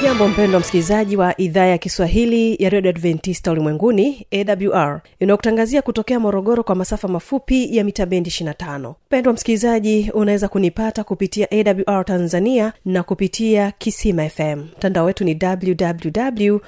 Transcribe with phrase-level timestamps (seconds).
[0.00, 6.62] ujambo mpendo msikilizaji wa idhaa ya kiswahili ya redio adventista ulimwenguni awr inayokutangazia kutokea morogoro
[6.62, 13.02] kwa masafa mafupi ya mita bendi 25 mpendwa msikilizaji unaweza kunipata kupitia awr tanzania na
[13.02, 16.58] kupitia kisima fm mtandao wetu ni www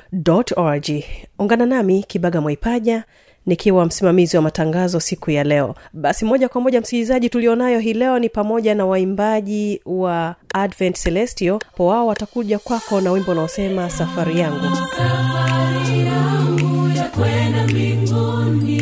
[0.56, 0.90] org
[1.38, 3.04] ungana nami kibaga mwaipaja
[3.46, 5.74] nikiwa msimamizi wa matangazo siku ya leo.
[5.92, 11.60] Basi moja kwa moja msikilizaji tulionayo hii leo ni pamoja na waimbaji wa advent celestio
[11.76, 14.76] po wao watakuja kwako na wimbo unaosema safari yangu.
[14.76, 18.80] Safari yangu ya kwenda mbinguni.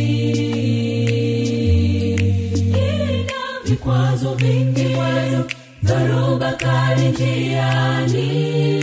[3.65, 4.97] Vikwazo vingi
[5.83, 8.78] dharuba kali njiani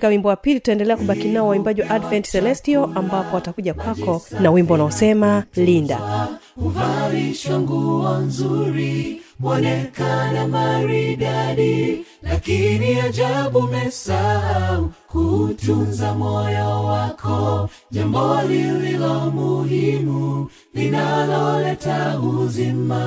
[0.00, 4.50] katika wimbo wa pili tutaendelea kubaki nao waimbaji wa advent celestio ambapo watakuja kwako na
[4.50, 6.28] wimbo unaosema linda.
[6.56, 17.68] Uvalishwa nguo nzuri mwonekana maridadi lakini ajabu mesahau kutunza moyo wako.
[17.90, 23.06] Jambo lililo muhimu linaloleta uzima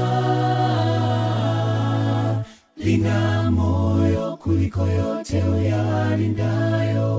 [2.84, 7.10] lina moyo kuliko yote uyalindayo.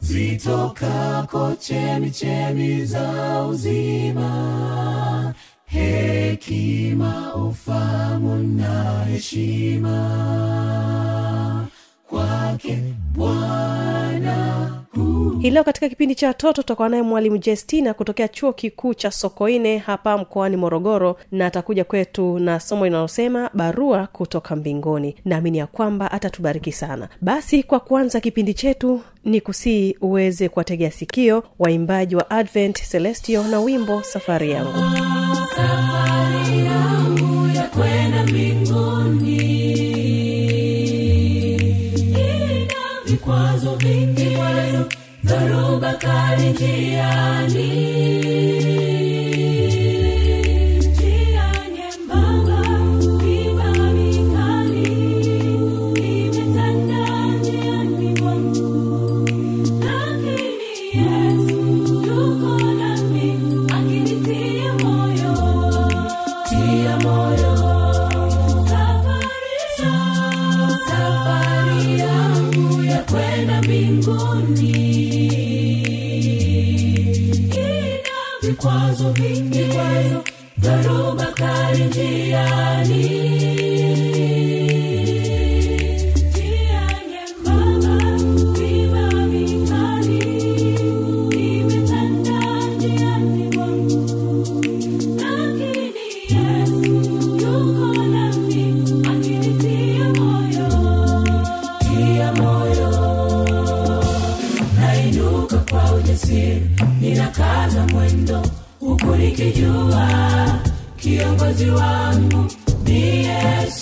[0.00, 5.34] Zitokako chemichemi za uzima.
[5.66, 10.53] Hekima ufamu na heshima
[15.54, 20.18] leo katika kipindi cha watoto tutakuwa naye mwalimu jestina kutokea chuo kikuu cha sokoine hapa
[20.18, 25.16] mkoani morogoro na atakuja kwetu na somo linalosema barua kutoka mbinguni.
[25.24, 27.08] Naamini ya kwamba atatubariki sana.
[27.20, 33.60] Basi kwa kuanza kipindi chetu ni kusii uweze kuwategea sikio waimbaji wa advent celestio na
[33.60, 34.72] wimbo safari yangu.
[35.56, 36.23] safari
[45.24, 48.23] dharuba kali njiani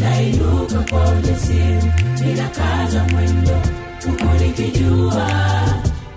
[0.00, 1.92] nainuka kwa ujasiri
[2.24, 3.60] ninakaza mwendo
[4.06, 5.30] huku nikijua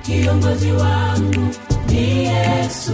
[0.01, 1.55] kiongozi wangu
[1.89, 2.93] ni yesu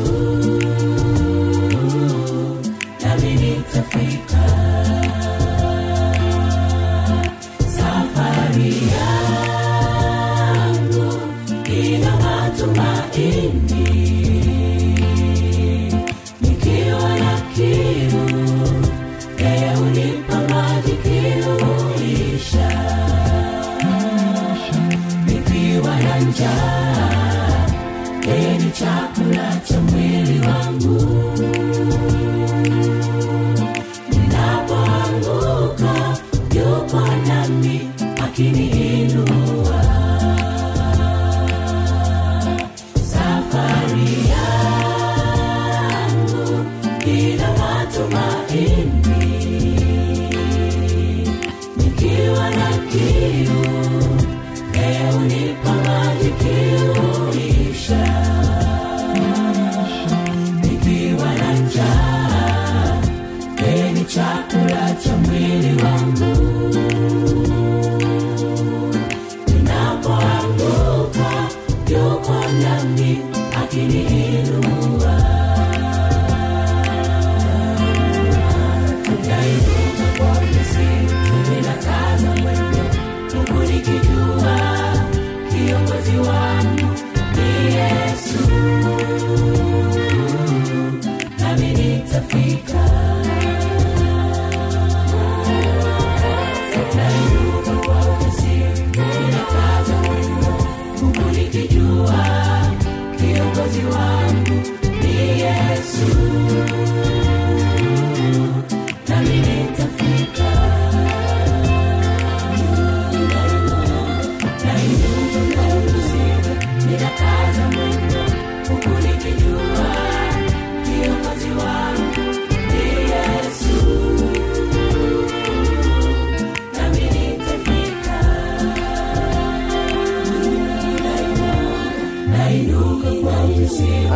[37.27, 37.75] nami
[38.23, 38.84] akiniinua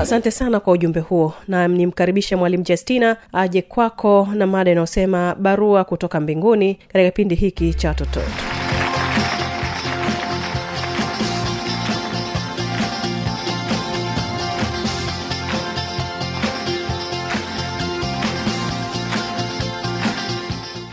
[0.09, 1.33] asante sana kwa ujumbe huo.
[1.47, 7.73] Na nimkaribishe mwalimu jastina aje kwako na mada inayosema barua kutoka mbinguni katika kipindi hiki
[7.73, 8.19] cha watoto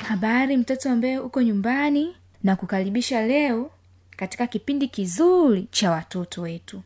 [0.08, 3.70] habari mtoto ambaye uko nyumbani na kukaribisha leo
[4.16, 6.82] katika kipindi kizuri cha watoto wetu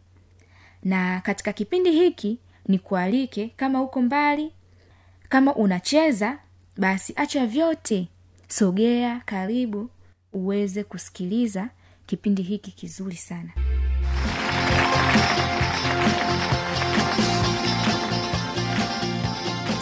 [0.84, 2.38] na katika kipindi hiki
[2.68, 4.52] nikualike kama uko mbali
[5.28, 6.38] kama unacheza
[6.76, 8.08] basi acha vyote.
[8.48, 9.90] Sogea karibu
[10.32, 11.68] uweze kusikiliza
[12.06, 13.50] kipindi hiki kizuri sana.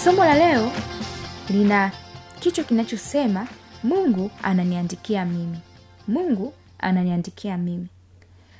[0.05, 0.73] Somo la leo
[1.51, 1.93] lina
[2.41, 3.47] kichwa kinachosema
[3.85, 5.59] mungu ananiandikia mimi.
[6.09, 7.87] Mungu ananiandikia mimi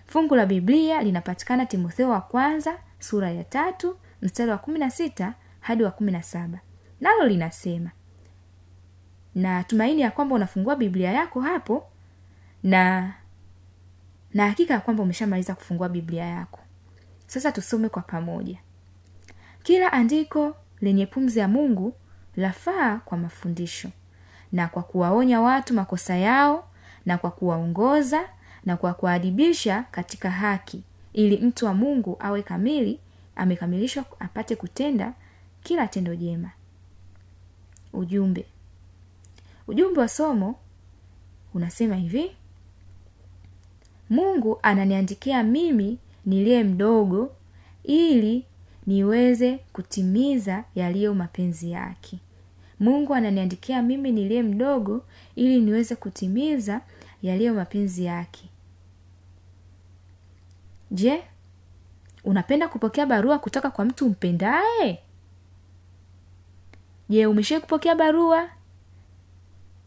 [0.09, 5.35] fungu la biblia linapatikana timotheo wa kwanza sura ya tatu mstari wa kumi na sita
[5.61, 6.59] hadi wa kumi na saba.
[7.01, 7.91] Nalo linasema
[9.35, 11.87] na tumaini ya kwamba unafungua biblia yako hapo
[12.63, 13.13] na
[14.35, 16.61] na hakika ya kwamba umeshamaliza kufungua biblia yako.
[17.27, 18.59] Sasa tusome kwa pamoja.
[19.63, 21.95] Kila andiko lenye pumzi ya mungu
[22.37, 23.89] lafaa kwa mafundisho
[24.53, 26.69] na kwa kuwaonya watu makosa yao
[27.07, 28.29] na kwa kuwaongoza
[28.69, 30.83] na kwa kuadibisha katika haki
[31.13, 32.99] ili mtu wa mungu awe kamili
[33.37, 35.13] amekamilishwa apate kutenda
[35.63, 36.51] kila tendo jema.
[37.93, 38.45] Ujumbe.
[39.69, 40.55] Ujumbe wa somo
[41.55, 42.31] unasema hivi
[44.11, 47.33] mungu ananiandikia mimi niliye mdogo
[47.85, 48.45] ili
[48.87, 52.19] niweze kutimiza yaliyo mapenzi yake.
[52.81, 55.05] Mungu ananiandikia mimi niliye mdogo
[55.37, 56.81] ili niweze kutimiza
[57.23, 58.49] yaliyo mapenzi yake
[60.91, 61.23] je
[62.25, 64.99] unapenda kupokea barua kutoka kwa mtu mpendaye?
[67.09, 68.49] Je umeshawai kupokea barua?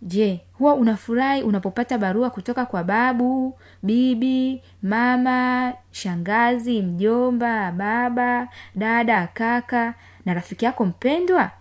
[0.01, 9.93] Je huwa unafurahi unapopata barua kutoka kwa babu bibi mama shangazi mjomba baba dada kaka
[10.25, 11.51] na rafiki yako mpendwa?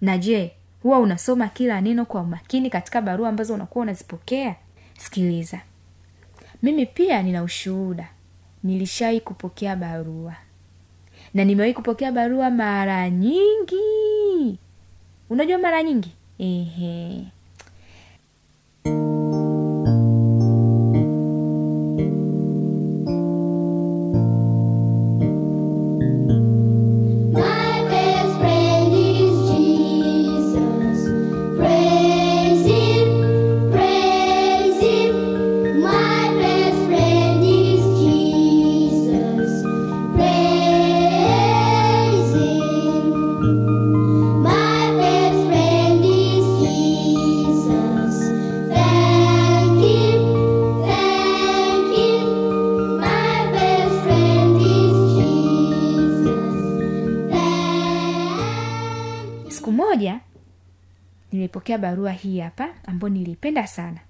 [0.00, 0.52] Na je
[0.82, 4.54] huwa unasoma kila neno kwa umakini katika barua ambazo unakuwa unazipokea?
[4.98, 5.60] Sikiliza.
[6.62, 8.08] Mimi pia nina ushuhuda
[8.64, 10.34] nilishai kupokea barua.
[11.34, 14.58] Na nimewahi kupokea barua mara nyingi.
[15.30, 16.10] Unajua mara nyingi?
[16.38, 17.24] Ehe
[61.84, 64.00] barua hii hapa ambayo niliipenda sana.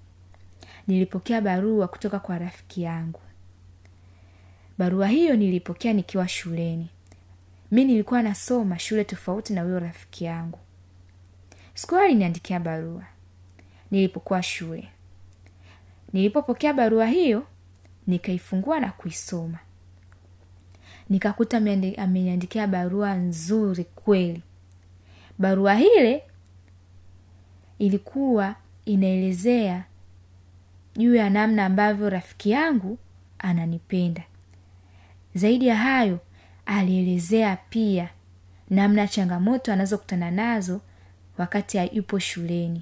[0.87, 3.19] Nilipokea barua kutoka kwa rafiki yangu.
[4.77, 6.89] Barua hiyo nilipokea nikiwa shuleni.
[7.71, 10.59] Mi nilikuwa nasoma shule tofauti na huyo rafiki yangu.
[11.73, 13.03] Siku hiyo aliniandikia barua.
[13.91, 14.87] Nilipokuwa shule.
[16.13, 17.47] Nilipopokea barua hiyo
[18.07, 19.59] nikaifungua na kuisoma.
[21.09, 21.57] Nikakuta
[21.97, 24.41] ameniandikia barua nzuri kweli.
[25.37, 26.23] Barua hile
[27.79, 28.55] ilikuwa
[28.85, 29.83] inaelezea
[30.95, 32.97] juu ya namna ambavyo rafiki yangu
[33.39, 34.23] ananipenda.
[35.35, 36.19] Zaidi ya hayo
[36.65, 38.09] alielezea pia
[38.69, 40.81] namna changamoto anazokutana nazo
[41.37, 42.81] wakati yupo shuleni.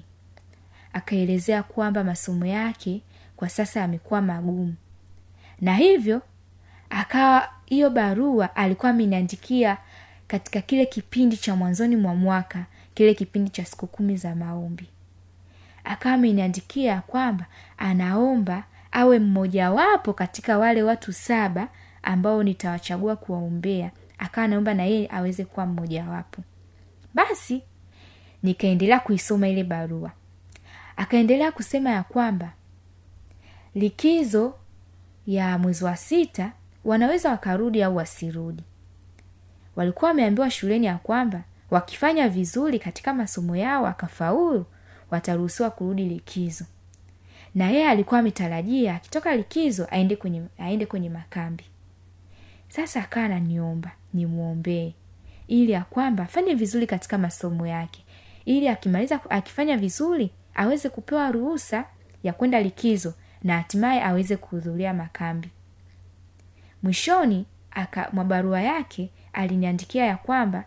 [0.92, 3.02] Akaelezea kwamba masomo yake
[3.36, 4.74] kwa sasa yamekuwa magumu.
[5.60, 6.22] Na hivyo
[6.90, 9.78] akawa hiyo barua alikuwa ameniandikia
[10.26, 14.88] katika kile kipindi cha mwanzoni mwa mwaka kile kipindi cha siku kumi za maombi.
[15.84, 17.46] Akawa ameniandikia kwamba
[17.78, 21.68] anaomba awe mmojawapo katika wale watu saba
[22.02, 23.90] ambao nitawachagua kuwaombea.
[24.18, 26.42] Akawa anaomba na yeye aweze kuwa mmojawapo.
[27.14, 27.62] Basi
[28.42, 30.10] nikaendelea kuisoma ile barua.
[30.96, 32.52] Akaendelea kusema ya kwamba
[33.74, 34.54] likizo
[35.26, 36.52] ya mwezi wa sita
[36.84, 38.62] wanaweza wakarudi au wasirudi.
[39.76, 41.42] Walikuwa wameambiwa shuleni ya kwamba
[41.74, 44.66] wakifanya vizuri katika masomo yao akafaulu
[45.10, 46.64] wataruhusiwa kurudi likizo.
[47.54, 51.64] Na yeye alikuwa ametarajia akitoka likizo aende kwenye, aende kwenye makambi.
[52.68, 54.94] Sasa akawa ananiomba nimwombee
[55.48, 58.04] ili ya kwamba afanye vizuri katika masomo yake.
[58.44, 61.84] Ili akimaliza akifanya vizuri aweze kupewa ruhusa
[62.22, 65.48] ya kwenda likizo na hatimaye aweze kuhudhuria makambi.
[66.82, 70.64] Mwishoni aka mwa barua yake aliniandikia ya kwamba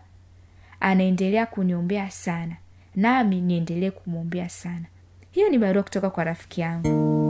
[0.80, 2.56] anaendelea kuniombea sana.
[2.94, 4.84] Nami niendelee kumwombea sana.
[5.30, 7.27] Hiyo ni barua kutoka kwa rafiki yangu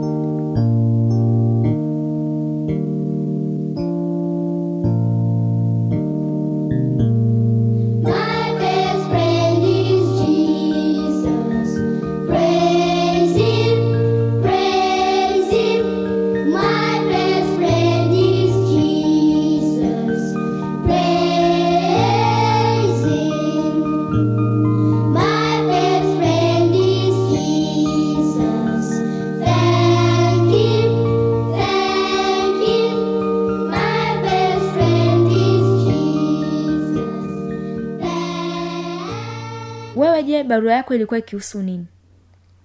[40.59, 41.85] barua yako ilikuwa ikihusu nini?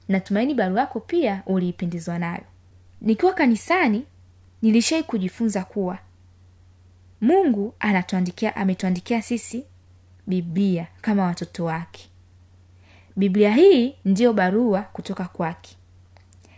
[0.09, 2.43] Natumaini barua yako pia uliipendezwa nayo.
[3.01, 4.05] Nikiwa kanisani
[4.63, 5.99] nilishai kujifunza kuwa
[7.21, 9.65] mungu anatuandikia ametuandikia sisi
[10.27, 12.09] biblia kama watoto wake.
[13.17, 15.77] Biblia hii ndiyo barua kutoka kwake.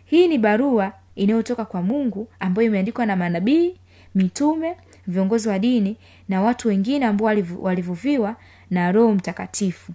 [0.05, 3.77] Hii ni barua inayotoka kwa mungu ambayo imeandikwa na manabii
[4.15, 4.77] mitume
[5.07, 5.97] viongozi wa dini
[6.29, 8.37] na watu wengine ambao walivu- walivuviwa
[8.71, 9.93] na roho mtakatifu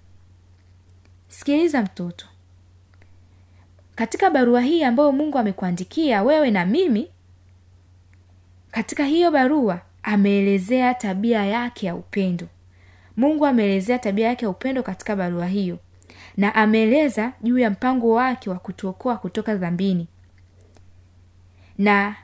[1.31, 2.25] sikiliza mtoto.
[3.95, 7.07] Katika barua hii ambayo mungu amekuandikia wewe na mimi
[8.71, 12.47] katika hiyo barua ameelezea tabia yake ya upendo.
[13.17, 15.79] Mungu ameelezea tabia yake ya upendo katika barua hiyo
[16.37, 20.07] na ameeleza juu ya mpango wake wa kutuokoa kutoka dhambini.
[21.77, 22.15] Na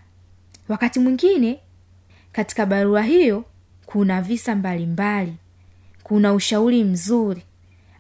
[0.70, 1.60] wakati mwingine
[2.32, 3.46] katika barua hiyo
[3.86, 5.34] kuna visa mbalimbali
[6.04, 7.44] kuna ushauri mzuri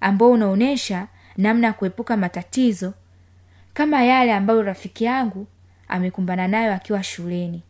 [0.01, 2.93] ambao unaonyesha namna ya kuepuka matatizo
[3.73, 5.47] kama yale ambayo rafiki yangu
[5.87, 7.61] amekumbana nayo akiwa shuleni.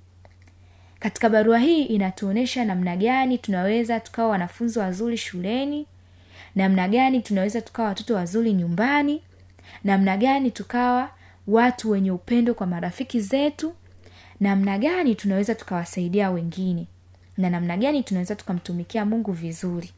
[1.00, 5.88] Katika barua hii inatuonyesha namna gani tunaweza tukawa wanafunzi wazuri shuleni
[6.56, 9.22] namna gani tunaweza tukawa watoto wazuri nyumbani
[9.84, 11.10] namna gani tukawa
[11.48, 13.74] watu wenye upendo kwa marafiki zetu
[14.40, 16.88] namna gani tunaweza tukawasaidia wengine
[17.38, 19.92] na namna gani tunaweza tukamtumikia mungu vizuri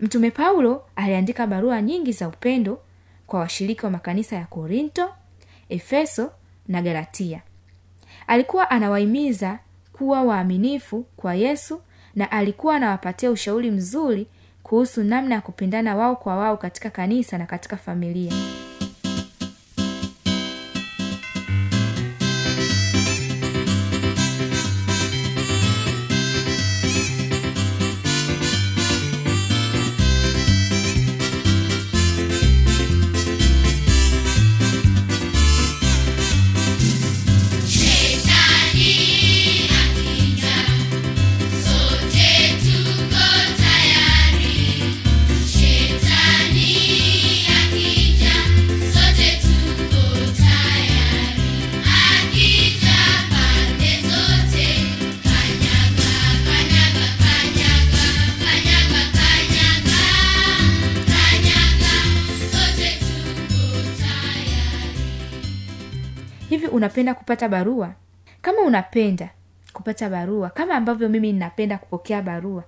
[0.00, 2.78] mtume paulo aliandika barua nyingi za upendo
[3.26, 5.14] kwa washiriki wa makanisa ya korinto
[5.68, 6.30] efeso
[6.68, 7.42] na galatia.
[8.26, 9.58] Alikuwa anawahimiza
[9.92, 11.80] kuwa waaminifu kwa yesu
[12.14, 14.26] na alikuwa anawapatia ushauri mzuri
[14.62, 18.32] kuhusu namna ya kupendana wao kwa wao katika kanisa na katika familia
[66.84, 67.94] unapenda kupata barua?
[68.42, 69.30] Kama unapenda
[69.72, 72.64] kupata barua kama ambavyo mimi ninapenda kupokea barua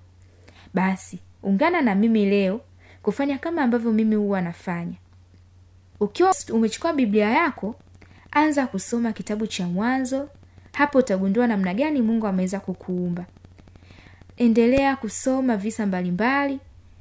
[0.75, 2.61] basi ungana na mimi leo
[3.03, 4.95] kufanya kama ambavyo mimi huwa nafanya.
[6.01, 7.75] Ukiwa umechukua biblia yako
[8.31, 10.29] anza kusoma kitabu cha mwanzo
[10.73, 13.25] hapo utagundua namna gani mungu ameweza kukuumba.
[14.37, 16.61] Endelea kusoma visa mbalimbali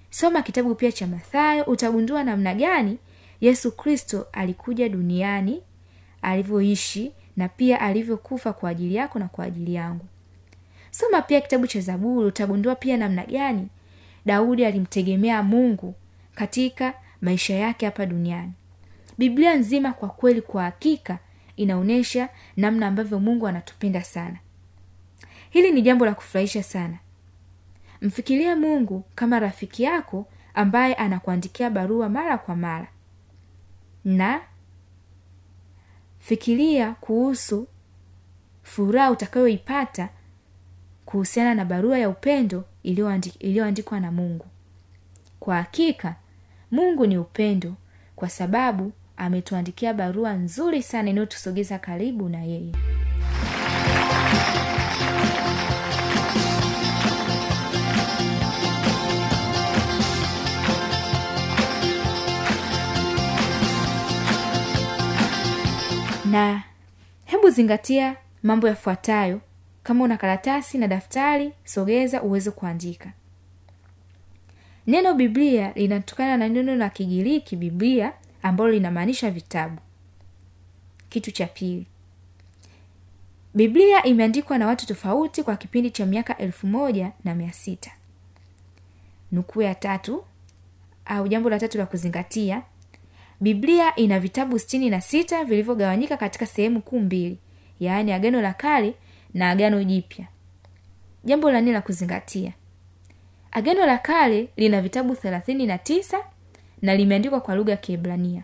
[0.10, 2.98] soma kitabu pia cha mathayo utagundua namna gani
[3.42, 5.62] yesu kristo alikuja duniani
[6.26, 10.06] alivyoishi na pia alivyokufa kwa ajili yako na kwa ajili yangu.
[10.92, 13.68] Soma pia kitabu cha zaburi utagundua pia namna gani
[14.26, 15.96] daudi alimtegemea mungu
[16.36, 18.52] katika maisha yake hapa duniani.
[19.18, 21.20] Biblia nzima kwa kweli kwa hakika
[21.56, 24.38] inaonyesha namna ambavyo mungu anatupenda sana.
[25.50, 26.98] Hili ni jambo la kufurahisha sana.
[28.02, 32.88] Mfikirie mungu kama rafiki yako ambaye anakuandikia barua mara kwa mara.
[34.06, 34.42] Na
[36.26, 37.68] fikiria kuhusu
[38.64, 40.10] furaha utakayoipata
[41.06, 42.64] kuhusiana na barua ya upendo
[43.40, 44.46] iliyoandikwa na mungu.
[45.40, 46.16] Kwa hakika
[46.72, 47.74] mungu ni upendo
[48.16, 52.72] kwa sababu ametuandikia barua nzuri sana inayotusogeza karibu na yeye
[66.32, 66.64] na
[67.26, 69.42] hebu zingatia mambo yafuatayo.
[69.84, 73.12] Kama una karatasi na daftari sogeza uweze kuandika.
[74.88, 79.78] Neno biblia linatokana na neno la kigiriki biblia ambalo linamaanisha vitabu.
[81.10, 81.86] Kitu cha pili.
[83.54, 87.92] Biblia imeandikwa na watu tofauti kwa kipindi cha miaka elfu moja na mia sita.
[89.32, 90.24] Nukuu ya tatu
[91.06, 92.62] au jambo la tatu la kuzingatia
[93.42, 97.38] biblia ina vitabu sitini na sita vilivyogawanyika katika sehemu kuu mbili
[97.80, 98.94] yaani agano la kale
[99.34, 100.26] na agano jipya.
[101.24, 102.54] Jambo la la kuzingatia.
[103.52, 106.18] Agano la kale lina vitabu thelathini na tisa
[106.82, 108.44] na limeandikwa kwa lugha ya kiebrania.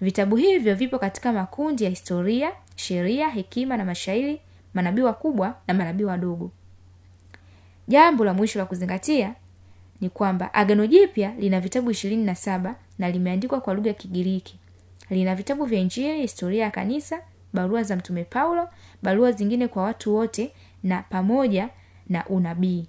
[0.00, 4.40] Vitabu hivyo vipo katika makundi ya historia sheria hekima na mashairi
[4.74, 6.50] manabii wakubwa na manabii wadogo.
[7.88, 9.34] Jambo la mwisho la kuzingatia
[10.00, 14.58] ni kwamba agano jipya lina vitabu ishirini na saba na limeandikwa kwa lugha ya kigiriki.
[15.10, 18.68] Lina vitabu vya injili historia ya kanisa barua za mtume paulo
[19.02, 21.68] barua zingine kwa watu wote na pamoja
[22.08, 22.86] na unabii.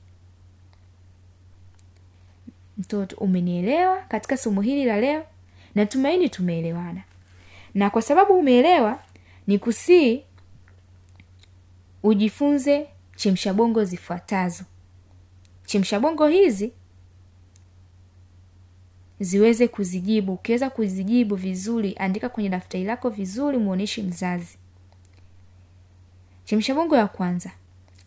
[2.77, 5.25] Mtoto umenielewa katika somo hili la leo?
[5.75, 7.01] Natumaini tumeelewana.
[7.73, 8.99] Na kwa sababu umeelewa
[9.47, 10.23] ni kusii
[12.03, 14.63] ujifunze chemshabongo zifuatazo.
[15.65, 16.71] Chemshabongo hizi
[19.19, 20.33] ziweze kuzijibu.
[20.33, 24.57] Ukiweza kuzijibu vizuri andika kwenye daftari lako vizuri muoneshe mzazi.
[26.45, 27.51] Chemshabongo ya kwanza.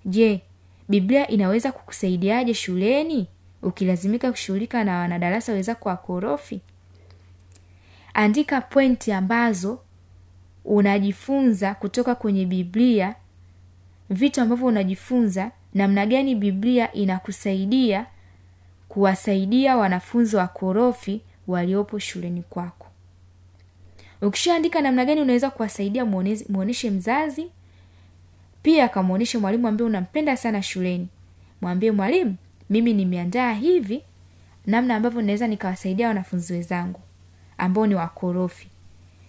[0.05, 0.41] Je
[0.89, 3.27] biblia inaweza kukusaidiaje shuleni?
[3.63, 6.61] Ukilazimika kushughulika na wanadarasa wenzako wakorofi
[8.15, 9.81] andika pointi ambazo
[10.65, 13.15] unajifunza kutoka kwenye biblia.
[14.11, 18.07] Vitu ambavyo unajifunza namna gani biblia inakusaidia
[18.97, 22.87] kuwasaidia wanafunzi wakorofi waliopo shuleni kwako.
[24.23, 26.05] Ukishaandika namna gani unaweza kuwasaidia
[26.49, 27.47] muoneshe mzazi
[28.63, 31.09] pia akamwonyeshe mwalimu ambaye unampenda sana shuleni.
[31.61, 32.37] Mwambie mwalimu
[32.71, 34.03] mimi nimeandaa hivi
[34.67, 37.01] namna ambavyo naweza nikawasaidia wanafunzi wenzangu
[37.59, 38.69] ambao ni wakorofi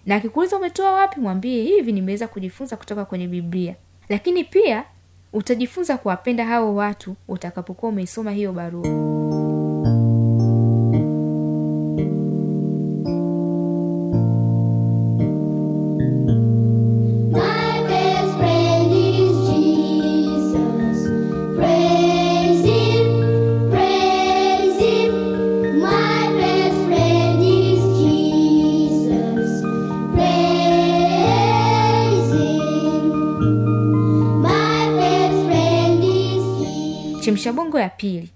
[0.06, 1.20] na akikuuliza umetoa wapi?
[1.20, 3.74] Mwambie hivi nimeweza kujifunza kutoka kwenye biblia.
[4.08, 4.84] Lakini pia
[5.32, 9.23] utajifunza kuwapenda hao watu utakapokuwa umeisoma hiyo barua
[37.24, 38.30] chemshabongo ya pili.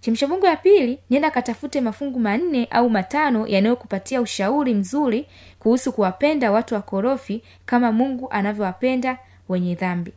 [0.00, 5.26] Chemshabongo ya pili nenda katafute mafungu manne au matano yanayokupatia ushauri mzuri
[5.58, 10.12] kuhusu kuwapenda watu wakorofi kama mungu anavyowapenda wenye dhambi.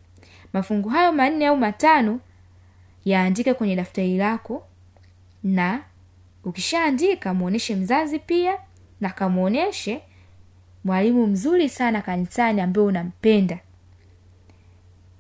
[0.54, 2.20] Mafungu hayo manne au matano
[3.06, 4.64] yaandike kwenye daftari lako
[5.44, 5.82] na
[6.44, 8.58] ukishaandika mwonyeshe mzazi pia
[9.02, 10.02] na kamwonyeshe
[10.84, 13.60] mwalimu mzuri sana kanisani ambaye unampenda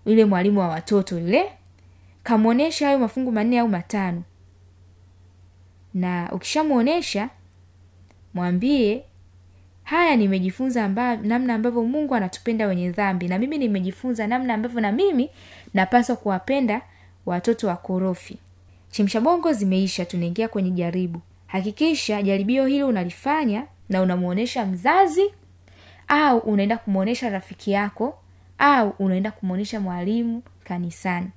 [0.05, 1.51] yule mwalimu wa watoto yule
[2.23, 4.23] kamwonyesha hayo mafungu manne au matano.
[5.93, 7.29] Na ukishamwonyesha
[8.33, 9.03] mwambie
[9.83, 14.91] haya nimejifunza amba, namna ambavyo mungu anatupenda wenye dhambi na mimi nimejifunza namna ambavyo na
[14.91, 15.29] mimi
[15.73, 16.81] napaswa kuwapenda
[17.25, 18.37] watoto wakorofi
[18.91, 21.21] chemsha bongo zimeisha tunaingia kwenye jaribu.
[21.47, 25.31] Hakikisha jaribio hilo unalifanya na unamwonyesha mzazi
[26.07, 28.17] au unaenda kumwonyesha rafiki yako
[28.57, 31.29] au unaenda kumwonyesha mwalimu kanisani.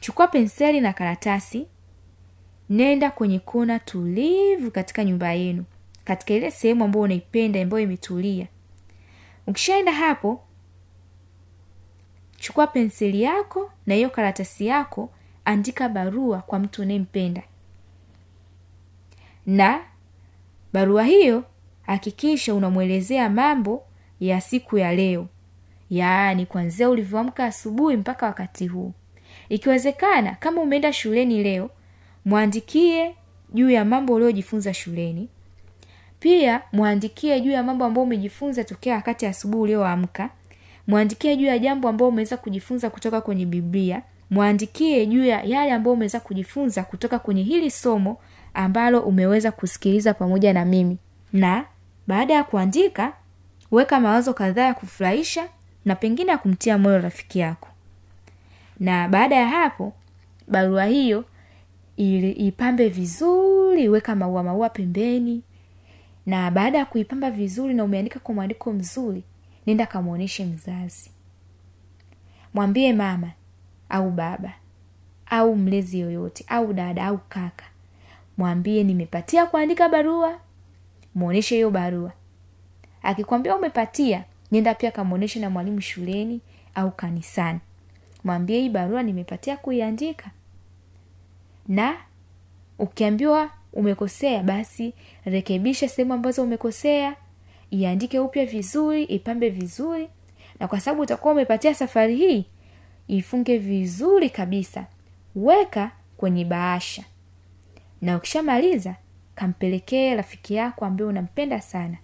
[0.00, 1.66] Chukua penseli na karatasi
[2.70, 5.64] nenda kwenye kona tulivu katika nyumba yenu
[6.04, 8.46] katika ile sehemu ambayo unaipenda ambayo imetulia.
[9.46, 10.40] Ukishaenda hapo
[12.36, 15.10] chukua penseli yako na hiyo karatasi yako
[15.44, 17.42] andika barua kwa mtu unayempenda.
[19.46, 19.80] Na
[20.72, 21.44] barua hiyo
[21.82, 23.84] hakikisha unamwelezea mambo
[24.20, 25.28] ya siku ya leo
[25.90, 28.92] yaani kwanzia ulivyoamka asubuhi mpaka wakati huu.
[29.48, 31.70] Ikiwezekana kama umeenda shuleni leo
[32.24, 33.14] mwandikie
[33.54, 35.28] juu ya mambo uliojifunza shuleni.
[36.20, 40.30] Pia mwandikie juu ya mambo ambayo umejifunza tokea wakati asubuhi ulioamka.
[40.86, 44.02] Mwandikie juu ya jambo ambayo umeweza kujifunza kutoka kwenye biblia.
[44.30, 48.18] Mwandikie juu ya yale ambayo umeweza kujifunza kutoka kwenye hili somo
[48.54, 50.98] ambalo umeweza kusikiliza pamoja na mimi.
[51.32, 51.64] Na
[52.06, 53.12] baada ya kuandika
[53.70, 55.48] weka mawazo kadhaa ya kufurahisha
[55.88, 57.68] na pengine ya kumtia moyo rafiki yako.
[58.80, 59.92] Na baada ya hapo
[60.48, 61.24] barua hiyo
[61.96, 65.42] ili ipambe vizuri weka maua maua pembeni.
[66.26, 69.22] Na baada ya kuipamba vizuri na umeandika kwa mwandiko mzuri
[69.66, 71.10] nenda kamwonyeshe mzazi.
[72.54, 73.30] Mwambie mama
[73.88, 74.52] au baba
[75.26, 77.64] au mlezi yoyote au dada au kaka
[78.38, 80.38] mwambie nimepatia kuandika barua
[81.14, 82.12] mwonyeshe hiyo barua.
[83.02, 86.40] Akikwambia umepatia nenda pia kamwonyeshe na mwalimu shuleni
[86.74, 87.58] au kanisani.
[88.24, 90.30] Mwambie hii barua nimepatia kuiandika.
[91.68, 91.96] Na
[92.78, 97.16] ukiambiwa umekosea basi rekebisha sehemu ambazo umekosea
[97.70, 100.08] iandike upya vizuri ipambe vizuri.
[100.60, 102.44] Na kwa sababu utakuwa umepatia safari hii
[103.08, 104.86] ifunge vizuri kabisa.
[105.36, 107.04] Weka kwenye bahasha.
[108.02, 108.94] Na ukishamaliza
[109.34, 111.96] kampelekee rafiki yako ambaye unampenda sana.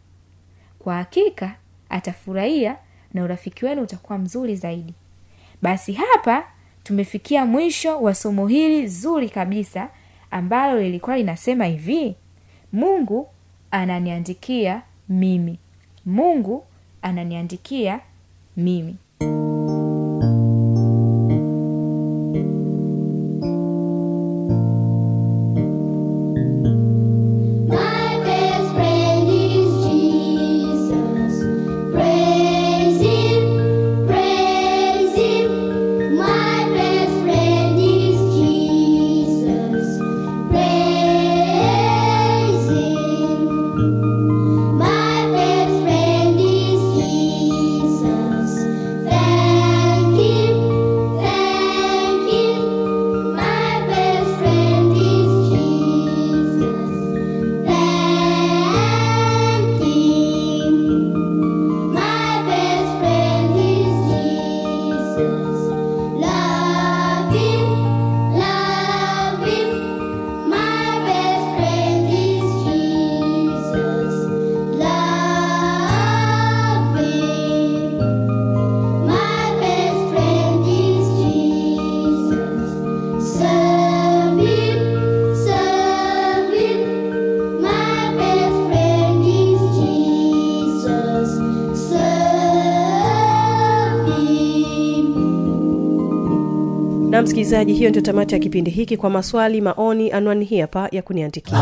[0.79, 1.57] Kwa hakika
[1.89, 2.77] atafurahia
[3.15, 4.95] na urafiki wenu utakuwa mzuri zaidi.
[5.63, 6.45] Basi hapa
[6.83, 9.89] tumefikia mwisho wa somo hili zuri kabisa
[10.31, 12.15] ambalo lilikuwa linasema hivi
[12.73, 13.29] mungu
[13.71, 15.59] ananiandikia mimi.
[16.07, 16.65] Mungu
[17.03, 18.01] ananiandikia
[18.57, 18.97] mimi
[97.15, 98.97] na msikilizaji hiyo ndio tamati ya kipindi hiki.
[98.97, 101.59] Kwa maswali maoni anwani hii hapa ya kuniandikia.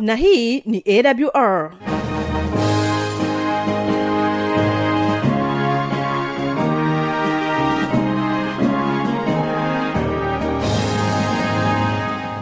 [0.00, 1.72] Na hii ni awr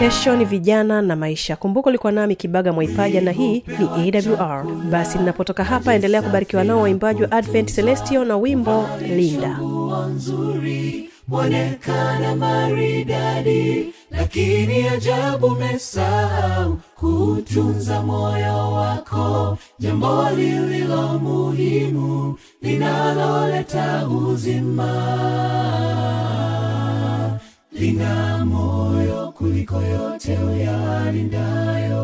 [0.00, 1.56] kesho ni vijana na maisha.
[1.56, 3.64] Kumbuka ulikuwa nami kibaga mwaipaja na hii
[4.02, 9.58] ni awr basi ninapotoka hapa endelea kubarikiwa nao waimbaji wa advent celestio na wimbo linda.
[10.14, 19.58] Nzuri mwonekana maridadi lakini ajabu mesahau kutunza moyo wako.
[19.78, 24.90] Jambo lililo muhimu linaloleta uzima
[27.72, 32.00] lina moyo kuliko yote uyalindayo.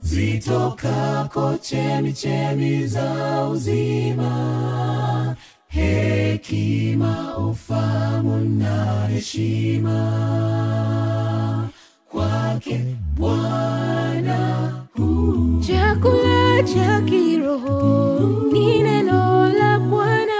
[0.00, 5.36] Zitokako chemichemi za uzima.
[5.68, 9.98] Hekima ufamu na heshima.
[12.10, 12.80] Kwake
[13.16, 14.72] bwana
[15.66, 18.20] chakula cha kiroho
[18.52, 20.34] ni neno la bwana.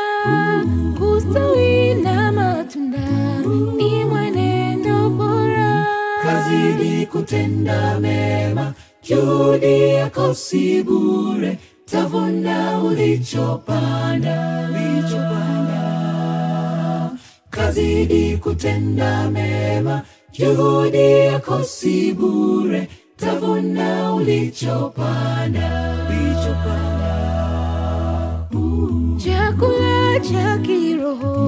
[0.99, 3.09] Kustawi na matunda
[7.29, 14.69] kutenda mema juhudi yako si bure tavuna ulichopanda.
[17.51, 25.69] Kazidi kutenda mema juhudi yako si bure tavuna ulichopanda.
[29.25, 31.48] Chakula cha kiroho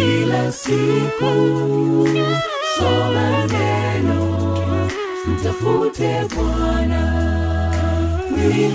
[0.00, 1.32] kila siku.
[2.76, 4.20] Soma neno
[5.28, 7.02] mtafute bwana.
[8.30, 8.74] Mwili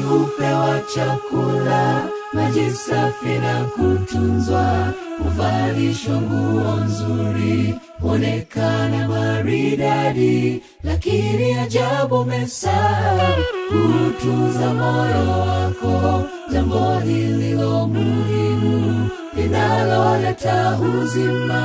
[0.96, 4.94] chakula maji safi na kutunzwa.
[5.24, 10.62] Huvalishwa nguo nzuri huonekana maridadi.
[10.84, 13.36] Lakini ajabu mesaa
[13.70, 19.10] kutunza moyo wako jambo lililo muhimu
[19.46, 21.64] linaloleta uzima